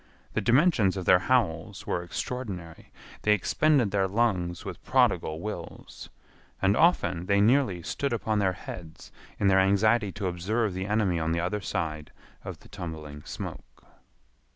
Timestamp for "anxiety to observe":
9.59-10.73